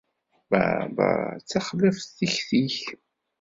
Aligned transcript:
Baa 0.49 0.81
bab! 0.95 0.97
D 1.39 1.43
taxlaft 1.49 2.07
tikti-k. 2.17 2.77